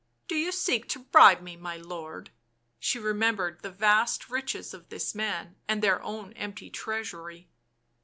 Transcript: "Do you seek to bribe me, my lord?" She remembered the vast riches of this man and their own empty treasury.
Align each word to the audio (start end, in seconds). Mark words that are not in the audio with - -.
"Do 0.27 0.33
you 0.33 0.51
seek 0.51 0.89
to 0.89 1.03
bribe 1.03 1.41
me, 1.41 1.55
my 1.55 1.77
lord?" 1.77 2.31
She 2.79 2.97
remembered 2.97 3.61
the 3.61 3.69
vast 3.69 4.31
riches 4.31 4.73
of 4.73 4.89
this 4.89 5.13
man 5.13 5.57
and 5.67 5.83
their 5.83 6.01
own 6.01 6.33
empty 6.33 6.71
treasury. 6.71 7.47